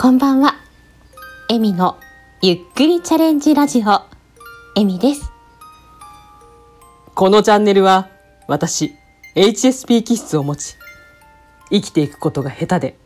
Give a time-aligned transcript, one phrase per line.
[0.00, 0.54] こんばんは。
[1.50, 1.98] エミの
[2.40, 4.00] ゆっくりチャレンジラジオ、
[4.74, 5.30] エミです。
[7.14, 8.08] このチャンネルは
[8.48, 8.94] 私
[9.34, 10.78] HSP 気質を持ち
[11.70, 12.98] 生きていくことが下手で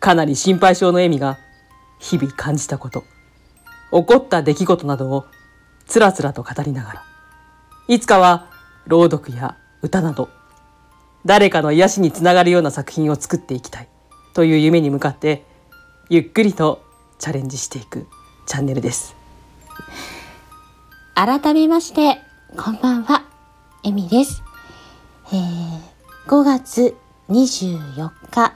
[0.00, 1.38] かなり心配性のエミが
[2.00, 3.04] 日々感じたこと
[3.92, 5.26] 起こった出来事などを
[5.86, 7.04] つらつらと語りながら
[7.86, 8.50] いつかは
[8.88, 10.28] 朗読や歌など
[11.24, 13.88] 誰かの癒しにつながるような作品を作っていきたい
[14.34, 15.48] という夢に向かって
[16.12, 16.82] ゆっくりと
[17.20, 18.08] チャレンジしていく
[18.44, 19.14] チャンネルです。
[21.14, 22.18] 改めまして、
[22.56, 23.24] こんばんは、
[23.84, 24.42] エミです。
[25.32, 25.80] えー、
[26.26, 26.96] 5月
[27.28, 28.54] 24日、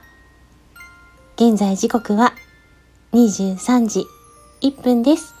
[1.37, 2.33] 現在時刻は
[3.13, 4.05] 23時
[4.61, 5.33] 1分です。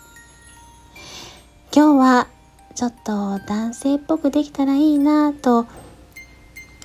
[1.75, 2.27] 今日は
[2.75, 5.65] ちょっと男性っぽくできたらいいなぁと、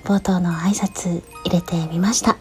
[0.03, 2.37] 冒頭の挨拶入れてみました。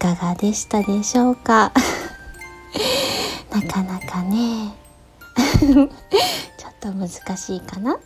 [0.00, 1.72] かがでしたでしょうか？
[3.52, 4.72] なかなかね。
[5.60, 5.88] ちょっ
[6.80, 7.92] と難しいかな？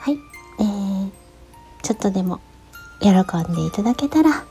[0.00, 0.18] はい、
[0.58, 1.10] えー、
[1.82, 2.40] ちょっとでも
[3.00, 4.44] 喜んでいただけたら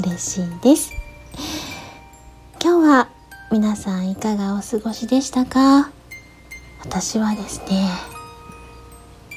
[0.00, 0.92] 嬉しいです。
[2.62, 3.08] 今日は
[3.52, 5.90] 皆さんいかがお過ごしでしたか？
[6.82, 7.88] 私はですね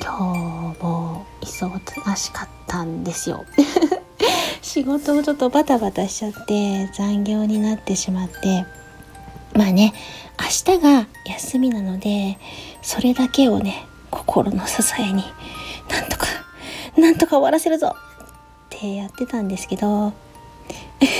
[0.01, 3.45] 今日も忙しかったんですよ。
[4.73, 8.65] 仕事をちょっとバタバタしちゃって残業になってしまって。
[9.53, 9.93] まあね
[10.39, 12.39] 明日が休みなので
[12.81, 15.23] それだけをね心の支えに
[15.91, 16.25] なんとか
[16.97, 17.97] なんとか終わらせるぞっ
[18.71, 20.11] てやってたんですけど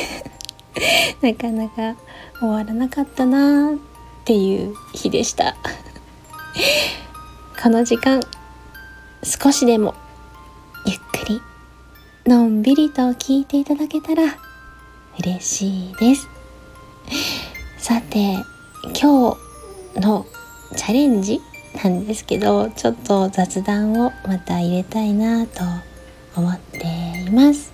[1.22, 1.96] なかなか
[2.40, 3.80] 終わらなかったなーっ
[4.26, 5.56] ていう日でした。
[7.62, 8.20] この時間
[9.22, 9.94] 少しでも
[12.26, 14.38] のんびりと聞いていただけたら
[15.20, 16.30] 嬉しいです。
[17.78, 18.38] さて
[18.98, 19.36] 今
[19.94, 20.26] 日の
[20.74, 21.42] チャレンジ
[21.84, 25.64] なんですけどちょっと雑談をまた入れたいなと
[26.38, 27.74] 思っています。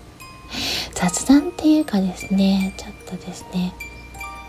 [0.96, 3.76] 雑談っていうかですねちょっとですね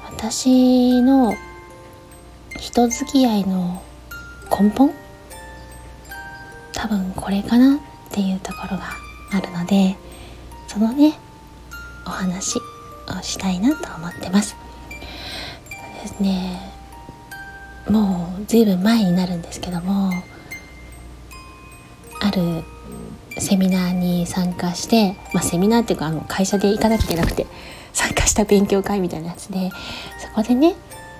[0.06, 1.36] 私の
[2.58, 3.82] 人付き合いの
[4.50, 4.94] 根本？
[6.72, 7.78] 多分これかなっ
[8.10, 8.84] ていうところが
[9.32, 9.96] あるので
[10.66, 11.18] そのね
[12.06, 12.58] お話
[13.08, 14.56] をしたいなと思ってます
[16.02, 16.60] ですね
[17.88, 20.10] もうずいぶん前になるんですけども
[22.20, 22.62] ある
[23.38, 27.46] セミナーに参加して、まあ、セミナーっていうかあの会社で行かなきゃいけなくて
[27.92, 29.70] 参加した勉強会みたいなやつで
[30.18, 30.74] そこでね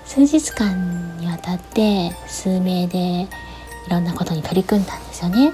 [0.04, 3.22] 数日間にわたって数名で
[3.86, 5.52] いろんなことに取り組んだんですよね。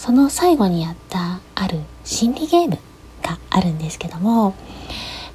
[0.00, 2.78] その最後にやったある心理ゲーム
[3.22, 4.54] があるんですけども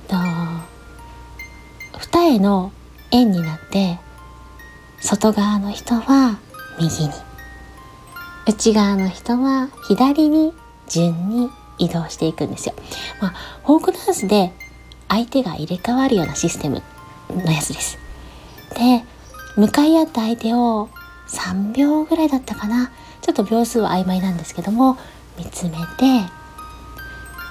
[0.07, 0.15] と
[1.99, 2.71] 二重の
[3.11, 3.99] 円になって
[4.99, 6.39] 外側の人は
[6.79, 7.11] 右に
[8.47, 10.51] 内側の人は左に
[10.87, 12.73] 順に移動していくんですよ。
[13.21, 13.33] まあ、
[13.65, 14.51] フォークダンスで
[15.07, 16.81] 相手が入れ替わるようなシステム
[17.29, 17.99] のやつです。
[18.75, 19.03] で
[19.57, 20.89] 向かい合った相手を
[21.27, 22.91] 3秒ぐらいだったかな
[23.25, 24.99] ちょっと秒数は曖昧なんですけども
[25.35, 25.75] 見つめて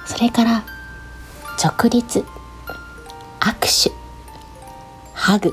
[0.07, 0.65] それから
[1.61, 2.25] 直立
[3.41, 3.93] 握手
[5.15, 5.53] ハグ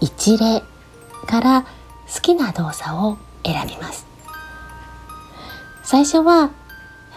[0.00, 0.62] 一礼
[1.26, 4.06] から好きな動作を選びます。
[5.82, 6.50] 最初はやっ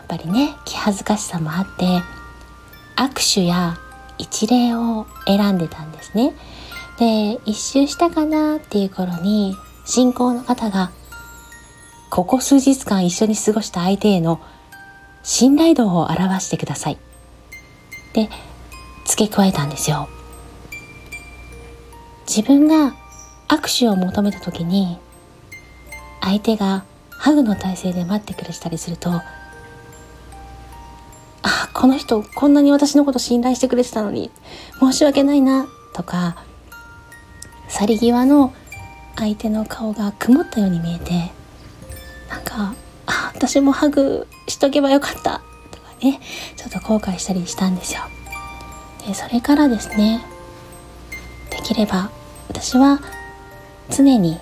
[0.10, 2.02] ぱりね気恥ずかしさもあって
[2.98, 3.78] 握手や
[4.18, 6.36] 一礼を選んでたんですね。
[6.98, 10.92] で一周したかなっていう頃に信仰の方が
[12.10, 14.40] ここ数日間一緒に過ごした相手への
[15.24, 16.98] 信頼度を表してください。
[18.14, 18.30] で、
[19.06, 20.10] 付け加えたんですよ。
[22.28, 22.96] 自分が
[23.48, 24.98] 握手を求めた時に、
[26.22, 29.24] 相手がハグの体勢で待ってくれたりすると、あ、
[31.74, 34.32] この人こんなに私のこと信頼してくれてたのに、
[34.80, 36.38] 申し訳ないな、とか、
[37.68, 38.54] 去り際の
[39.16, 41.32] 相手の顔が曇ったように見えて、
[42.30, 42.74] なんか
[43.08, 45.42] あ私もハグしとけばよかった。
[45.72, 46.20] とかね
[46.56, 48.02] ちょっと後悔したりしたんですよ。
[49.08, 50.24] でそれからですね
[51.50, 52.12] できれば
[52.48, 53.00] 私は
[53.90, 54.40] 常に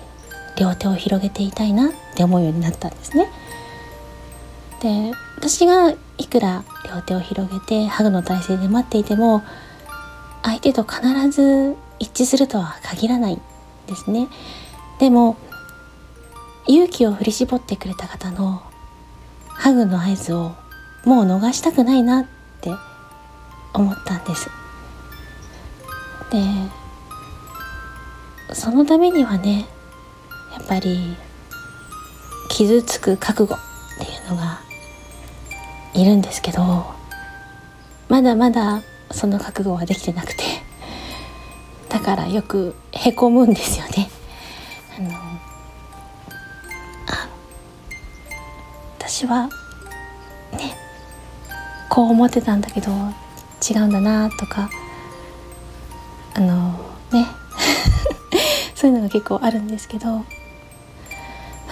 [0.58, 3.30] 両手を広げていたいなって思うようになったんですね。
[4.82, 6.64] で私がいくら
[6.94, 9.42] 両手を広げてハグの体勢で待っていても
[10.42, 13.40] 相手と必ず一致するとは限らないん
[13.86, 14.28] ですね。
[14.98, 15.36] でも
[16.68, 18.62] 勇気を振り絞ってくれた方の
[19.48, 20.52] ハグの合図を
[21.06, 22.26] もう逃したくないなっ
[22.60, 22.70] て
[23.72, 24.50] 思ったんです
[26.30, 26.44] で
[28.54, 29.66] そのためにはね
[30.52, 31.16] やっぱり
[32.50, 33.58] 傷つく覚悟っ
[33.98, 34.60] ていうのが
[35.94, 36.84] いるんですけど
[38.10, 40.44] まだまだその覚悟はできてなくて
[41.88, 44.10] だからよくへこむんですよね。
[44.98, 45.47] あの
[49.18, 49.48] 私は
[50.52, 50.76] ね
[51.88, 52.92] こう思ってたんだけど
[53.68, 54.70] 違うんだなとか
[56.34, 56.78] あの
[57.10, 57.26] ね
[58.76, 60.24] そういうのが結構あるんですけど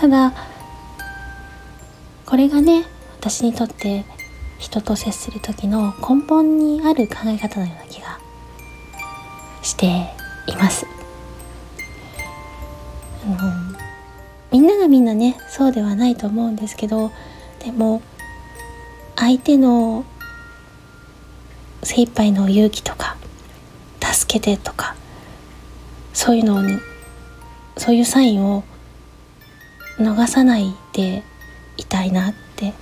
[0.00, 0.32] ただ
[2.26, 2.84] これがね
[3.20, 4.04] 私にとって
[4.58, 8.18] 人と接する時の根本にある考え方のような気が
[9.62, 9.86] して
[10.48, 10.84] います。
[13.24, 13.76] あの
[14.50, 17.12] みんながみんなねそうではないと思うんですけど
[17.66, 18.00] でも
[19.16, 20.04] 相手の
[21.82, 23.16] 精一杯の勇気とか
[24.00, 24.94] 助けてとか
[26.12, 26.78] そういうのに
[27.76, 28.62] そういうサインを
[29.98, 31.24] 逃さないで
[31.76, 32.72] いたいなって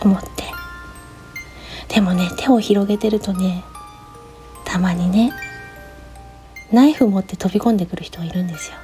[0.00, 0.28] 思って。
[1.88, 3.62] でもね手を広げてるとね
[4.64, 5.32] たまにね
[6.72, 8.76] ナイフ持って飛び込んでくる人がいるんですよ。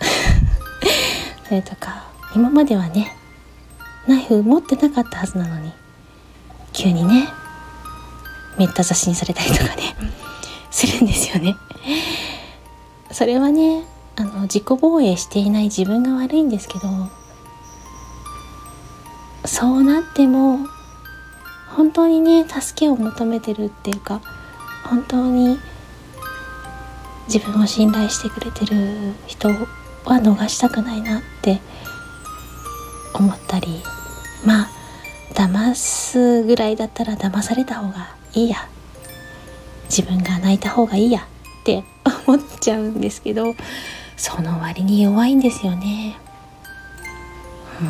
[1.46, 3.16] それとか今まではね
[4.06, 5.72] ナイフ持ってなかったはずなのに
[6.72, 7.28] 急にね
[8.58, 9.96] めった刺しにされたりとかね
[10.70, 11.56] するんですよね。
[13.10, 13.84] それはね
[14.16, 16.88] あの自己防衛していない自分が悪いんですけど
[19.44, 20.60] そうなっても
[21.74, 24.20] 本当にね助けを求めてるっていうか
[24.84, 25.58] 本当に
[27.26, 29.56] 自分を信頼してくれてる人は
[30.04, 31.60] 逃したくないなって
[33.14, 33.82] 思ったり
[34.44, 34.70] まあ
[35.34, 38.68] 騙すぐらいだったら騙された方がいいや
[39.84, 41.84] 自分が泣いた方がいいやって
[42.26, 43.54] 思っちゃうんですけど
[44.16, 46.16] その割に弱いんですよね。
[47.80, 47.86] うん、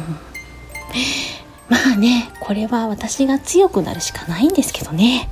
[1.69, 5.29] まあねこれは私が強くなるしかないんですけどね。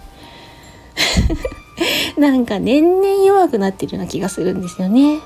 [2.18, 5.16] なんか年々弱くなってるような気がするんですよね。
[5.16, 5.22] も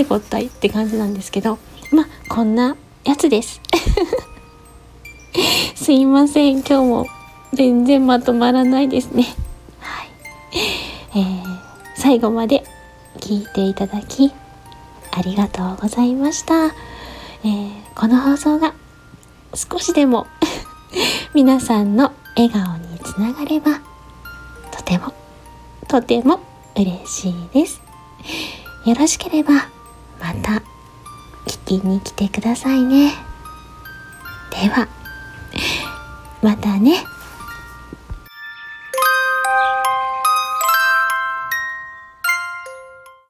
[0.00, 1.58] てこったいって感じなんですけど
[1.92, 2.74] まあこんな
[3.04, 3.60] やつです。
[5.74, 7.06] すいません今日も
[7.52, 9.24] 全然まとまらないですね。
[9.78, 10.08] はい。
[11.18, 11.58] えー、
[11.96, 12.64] 最後まで
[13.18, 14.32] 聞いていただき
[15.10, 16.66] ありがとうございました。
[16.66, 18.72] えー、この放送が
[19.54, 20.26] 少しでも
[21.34, 23.80] 皆さんの笑顔につながれば
[24.70, 25.12] とても
[25.88, 26.40] とても
[26.74, 27.82] 嬉しいです。
[28.86, 29.68] よろしければ
[30.20, 30.62] また
[31.46, 33.14] 聞きに来てくださいね。
[34.50, 34.88] では、
[36.42, 37.04] またね。